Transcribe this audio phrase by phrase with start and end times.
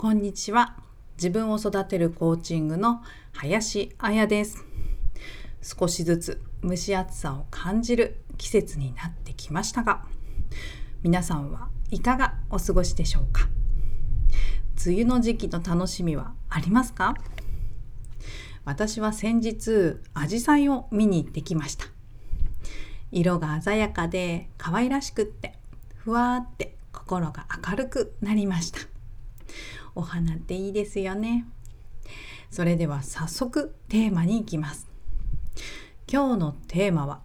[0.00, 0.76] こんにちは。
[1.16, 3.02] 自分を育てるコーチングの
[3.32, 4.64] 林彩です。
[5.60, 10.04] 少しずつ蒸し暑さを感じる季節になってきましたが、
[11.02, 13.48] 皆さんはいかがお過ごしでしょうか？
[14.86, 17.16] 梅雨の時期の楽しみはありますか？
[18.64, 21.86] 私は先日、アジサイを見に行ってきました。
[23.10, 25.58] 色が鮮やかで可愛らしくって、
[25.96, 28.78] ふわーって心が明るくなりました。
[29.94, 31.46] お花っていいですよね。
[32.50, 34.88] それでは早速テーマに行きます。
[36.10, 37.20] 今日のテーマは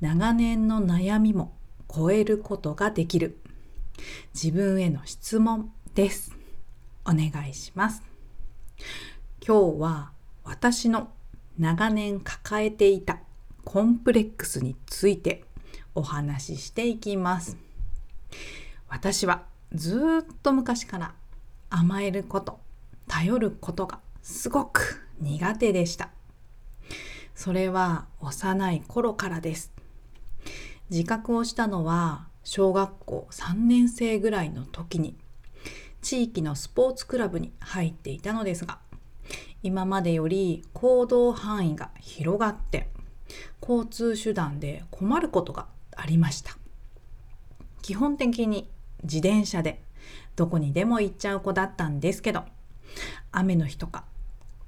[0.00, 1.52] 長年の悩みも
[1.94, 3.38] 超えることができる
[4.34, 6.34] 自分への質問です。
[7.04, 8.02] お願いします。
[9.46, 10.12] 今日は
[10.44, 11.10] 私の
[11.58, 13.20] 長年抱えていた
[13.64, 15.44] コンプレックスについて
[15.94, 17.56] お話ししていきます。
[18.88, 21.14] 私はずっと昔から
[21.74, 22.60] 甘えること、
[23.08, 26.10] 頼ることがすごく苦手でした。
[27.34, 29.72] それは幼い頃からです。
[30.90, 35.16] 自覚をしたのは小学校3年生ぐらいの時に
[36.02, 38.78] 地域のスポーツクラブに入っていたのですが
[39.62, 42.90] 今までより行動範囲が広がって
[43.66, 46.58] 交通手段で困ることがありました
[47.80, 48.68] 基本的に
[49.04, 49.82] 自転車で
[50.36, 52.44] どこにでも行っちゃう子だったんですけど
[53.30, 54.04] 雨の日とか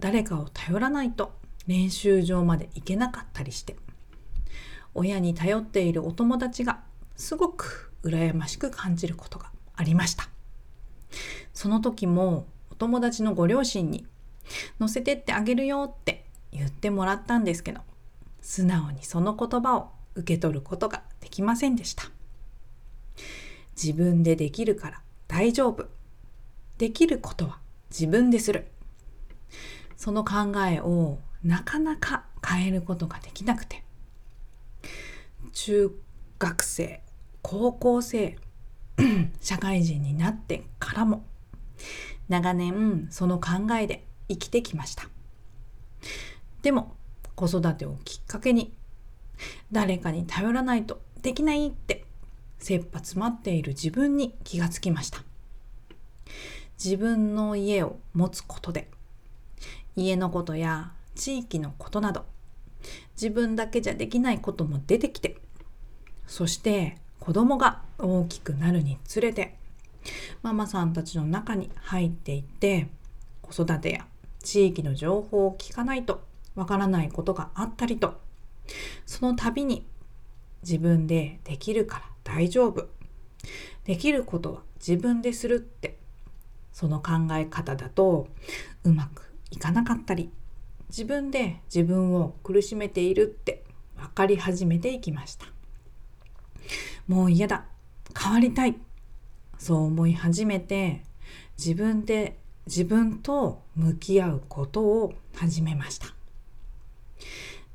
[0.00, 1.32] 誰かを頼らないと
[1.66, 3.76] 練習場まで行けなかったりして
[4.94, 6.80] 親に頼っているお友達が
[7.16, 10.28] すごく羨ましく感じることがありました。
[11.52, 14.06] その時もお友達のご両親に
[14.78, 17.80] 乗せてってあげるよって言ってもらったんですけど
[18.40, 22.04] 素直にその言葉を受け取ることができませんでした。
[23.76, 25.00] 自分でできるから
[25.34, 25.88] 大丈夫。
[26.78, 27.58] できることは
[27.90, 28.68] 自分でする。
[29.96, 33.82] その考えをなかなか変えることができなくて。
[35.52, 35.90] 中
[36.38, 37.02] 学生
[37.42, 38.38] 高校生
[39.42, 41.24] 社会人になってからも
[42.28, 45.08] 長年その考えで生きてきました。
[46.62, 46.94] でも
[47.34, 48.72] 子育てをきっかけに
[49.72, 52.03] 誰かに頼らないとできないって
[52.64, 55.22] 切羽詰まっている自分に気がつきました。
[56.82, 58.88] 自分の家を持つことで
[59.96, 62.24] 家のことや地域のことなど
[63.14, 65.36] 自分だけじゃできないことも出てきて
[66.26, 69.56] そして子供が大きくなるにつれて
[70.42, 72.88] ママさんたちの中に入っていって
[73.40, 74.06] 子育てや
[74.42, 76.22] 地域の情報を聞かないと
[76.54, 78.20] わからないことがあったりと
[79.06, 79.86] その度に
[80.62, 82.88] 自分でできるから大丈夫。
[83.84, 85.98] できることは自分でするって。
[86.72, 88.26] その考え方だと
[88.82, 90.32] うまくいかなかったり
[90.88, 93.62] 自分で自分を苦しめているって
[93.96, 95.46] 分かり始めていきました。
[97.06, 97.66] もう嫌だ。
[98.18, 98.76] 変わりたい。
[99.58, 101.02] そう思い始めて
[101.58, 106.08] 自分で自分と向き合うことを始めました。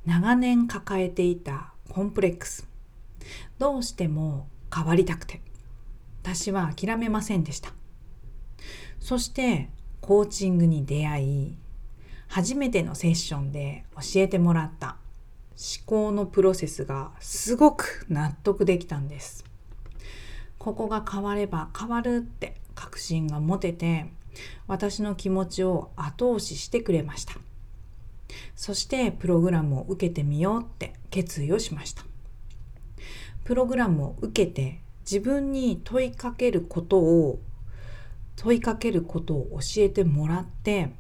[0.06, 2.69] 長年抱えていたコンプレックス。
[3.58, 5.42] どうしても変わりたくて。
[6.22, 7.74] 私は諦めませんでした。
[9.00, 9.70] そして
[10.02, 11.58] コーチングに出会い
[12.28, 14.98] 初めてのセッションで教えてもらった
[15.58, 19.46] 思考のプロセスがすごく納得できたんです。
[20.58, 24.12] ここが変われば変わるって確信が持てて
[24.68, 27.34] 私の気持ちを後押ししてくれました。
[28.56, 32.09] そしてプログラムを受けてみようって決意をしました。
[33.50, 37.40] プログラムを受けて自分に問いかけることを
[38.36, 40.92] 問いかけることを教えてもらって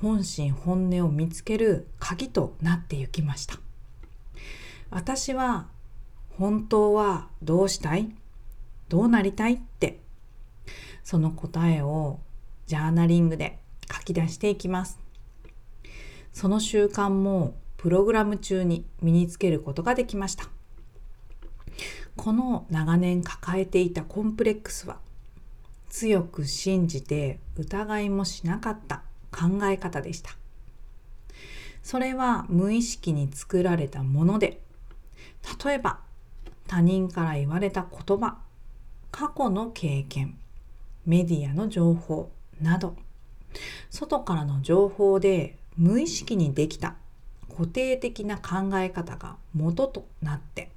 [0.00, 3.56] 本心本音を見つける鍵となっていきました。
[4.88, 5.66] 私は
[6.38, 8.10] 本当はどうしたい？
[8.88, 10.00] どうなりたいって
[11.04, 12.20] その答えを
[12.64, 13.58] ジャーナリングで
[13.92, 14.98] 書き出していきます。
[16.32, 20.48] その習慣もプログラム中に身につけることができました。
[22.18, 24.98] この長年抱えていたコンプレックスは
[25.88, 30.32] 強く信じて疑いもしなかった考え方でした。
[31.82, 34.60] それは無意識に作られたもので
[35.64, 36.00] 例えば
[36.66, 38.36] 他人から言われた言葉
[39.10, 40.36] 過去の経験
[41.06, 42.30] メディアの情報
[42.60, 42.94] など
[43.88, 46.96] 外からの情報で無意識にできた
[47.48, 50.70] 固定的な考え方が元となって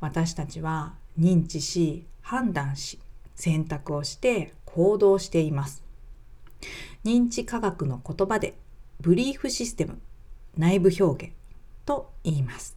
[0.00, 2.98] 私たちは認知し判断し
[3.34, 5.82] 選択をして行動しています。
[7.04, 8.56] 認知科学の言葉で
[9.00, 10.00] ブリーフシステム
[10.56, 11.34] 内部表現
[11.86, 12.76] と言います。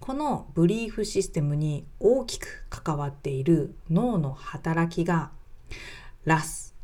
[0.00, 5.30] このブリーフシステムに大きく関わっている脳の働きが
[6.24, 6.74] ラス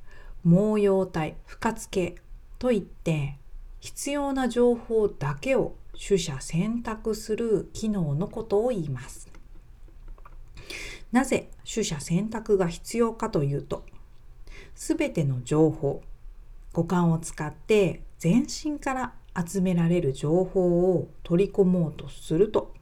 [0.45, 2.17] 毛様体不活系
[2.59, 3.39] といって
[3.81, 9.29] 必要な情報だけを取捨選択する機能のことを言います。
[11.13, 13.85] なぜ取捨選択が必要かというと
[14.75, 16.03] すべての情報
[16.73, 19.13] 五感を使って全身から
[19.47, 22.75] 集められる情報を取り込もうとすると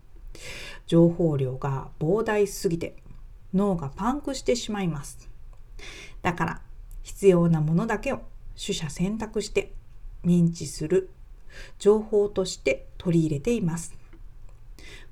[0.87, 2.97] 情報量が膨大すぎて
[3.53, 5.29] 脳がパンクしてしまいます。
[6.23, 6.61] だから
[7.03, 8.23] 必要なものだけを
[8.59, 9.73] 取捨選択して
[10.25, 11.11] 認知する
[11.79, 13.95] 情報として取り入れています。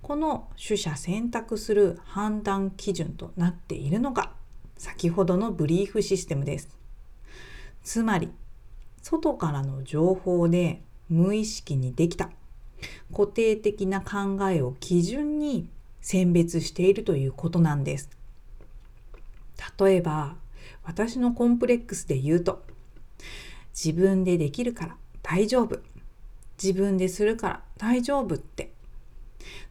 [0.02, 4.32] この取捨選択する判断基準となっているのが
[4.76, 6.68] 先ほどのブリーフシステムです。
[7.82, 8.30] つまり
[9.02, 12.30] 外からの情報で無意識にできた
[13.12, 15.68] 固定的な考えを基準に
[16.00, 18.08] 選別しているということなんです。
[19.78, 20.36] 例えば
[20.82, 22.64] 私のコンプレックスで言うと
[23.72, 25.80] 自分でできるから大丈夫。
[26.62, 28.72] 自分でするから大丈夫って。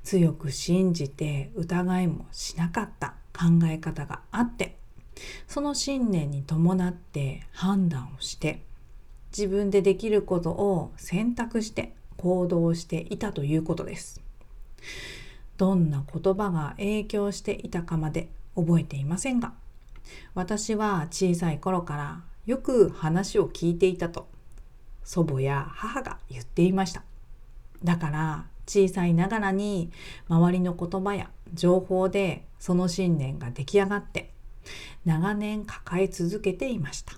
[0.03, 4.77] 強く信じて疑いもしなかった考え方があって。
[5.47, 8.61] その信念に伴って判断をして
[9.35, 14.21] 自分でできることを選択して行動していたということです。
[15.57, 19.53] どんな言葉が影響していたかまで覚えていませんが
[20.33, 24.27] 私は小さい頃からよく話を聞いていたと。
[25.03, 27.03] 祖母や母が言っていました。
[27.83, 29.91] だから小さいながらに
[30.27, 34.31] 周りの言葉や情報でその信念が出来上がって
[35.05, 37.13] 長年抱え続けていました。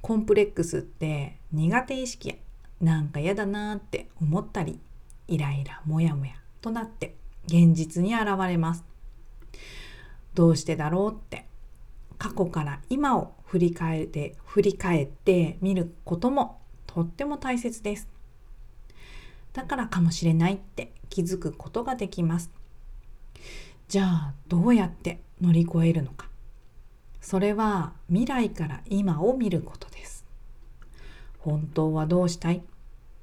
[0.00, 2.34] コンプレックスって苦手意識や
[2.80, 4.80] なんか嫌だなって思ったり
[5.28, 7.14] イライラモヤモヤとなって
[7.46, 8.84] 現実に現れます。
[10.34, 11.46] どうしてだろうって
[12.22, 18.06] 過去から今を振り返って振り返ってみることもとっても大切です。
[19.52, 22.52] だからかもしれないって気づくことができます。
[23.88, 26.28] じゃあどうやって乗り越えるのか。
[27.20, 30.24] それは未来から今を見ることです。
[31.40, 32.62] 本当はどうしたい？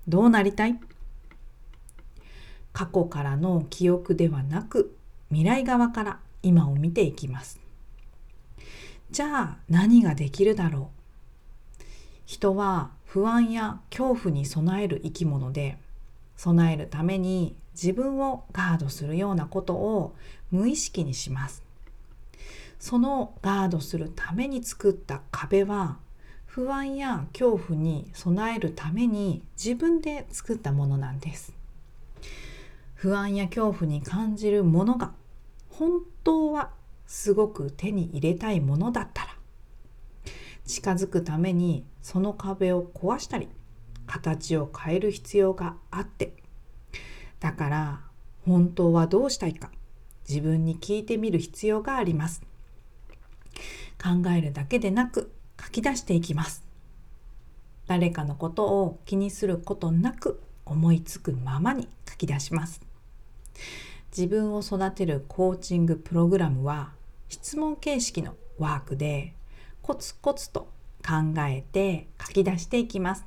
[0.10, 0.78] どうなりたい？
[2.74, 4.94] 過去からの記憶ではなく
[5.30, 7.62] 未来側から今を見ていきます。
[9.12, 10.92] じゃあ何ができるだろ
[11.80, 11.84] う？
[12.26, 15.78] 人は不安や恐怖に備える生き物で
[16.38, 20.16] 備えるために自分をガードするようなことを
[20.52, 21.64] 無意識にします。
[22.80, 25.98] そのガードするために作った壁は
[26.46, 31.52] 不安や恐怖に備えるために自分で作ったものなんです。
[32.94, 35.14] 不安や恐怖に感じるものが
[35.72, 36.70] 本当は
[37.10, 39.30] すごく手に入れたいものだったら
[40.66, 43.50] 近づくためにその壁を壊したり
[44.06, 46.36] 形を変える必要があって
[47.40, 48.02] だから
[48.46, 49.72] 本当はどうしたいか
[50.28, 52.44] 自分に聞いてみる必要があります。
[54.02, 56.64] 考えるだけでなく書き出していきます。
[57.88, 62.80] 誰かのことを気にすることなく思いつくままに書き出します。
[64.16, 66.99] 自分を育てるコーチングプログラムは
[67.30, 69.34] 質問形式のワークで
[69.82, 70.68] コツコツと
[71.06, 73.26] 考えて書き出していきます。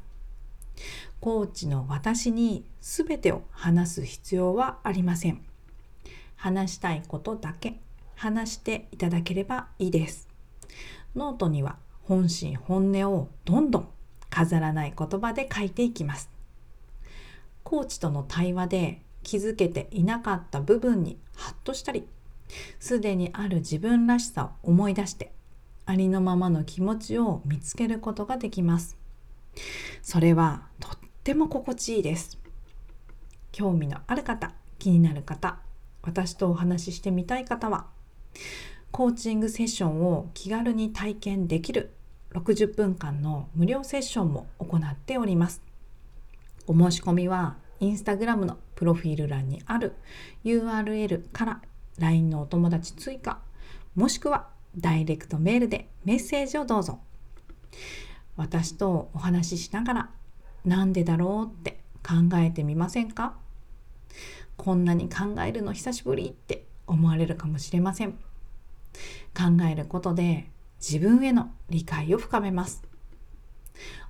[1.21, 5.41] コーチの私に全てを話す必要はありません。
[6.37, 7.81] 話したいことだけ
[8.17, 10.29] 話していただければいいです。
[11.15, 13.89] ノートには本心本音をどんどん
[14.31, 16.29] 飾らない言葉で書いていきます。
[17.63, 22.07] コーチとの対話で気づけていなかった部分にハッとしたり、
[22.79, 25.33] すでにある自分らしさを思い出して、
[25.87, 28.97] ありのままの気持ちを見つけることができます。
[30.03, 30.93] それはとっ
[31.25, 32.39] ても心地いいです。
[33.51, 35.59] 興味のある方、気になる方、
[36.03, 37.87] 私とお話ししてみたい方は、
[38.91, 41.93] コーチングセッションを気軽に体験できる
[42.35, 45.63] 60分間の無料セッションも行っております。
[46.67, 49.95] お申し込みはインスタグラムのプロフィール欄にある
[50.45, 51.63] URL から
[51.99, 53.41] LINE のお友達追加
[53.95, 57.01] もしくはダイレクトメールでメッセージをどうぞ。
[58.37, 60.11] 私とお話ししながら
[60.65, 63.35] なんでだろうって考えてみませんか？
[64.57, 68.13] こんなに考えるの久しぶりって思われるかもしれません。
[69.35, 72.83] 考えることで自分への理解を深めます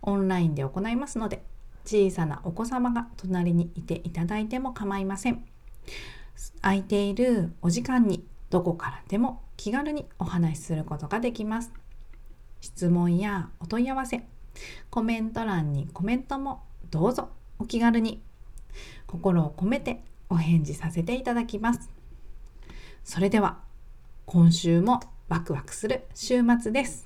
[0.01, 1.45] オンラインで行いますので
[1.85, 5.45] 小さなお子様が隣にいていただいても構いません
[6.61, 11.73] 空いているお時間にどこからでも気軽にお話しすることができます。
[12.61, 14.25] 質問やお問い合わせ
[14.91, 18.23] コメント欄にコメントもどうぞお気軽に。
[19.07, 21.91] 心を込めてお返事させていただきます。
[23.05, 23.59] それでは
[24.27, 27.01] 今週もワクワクする週末です。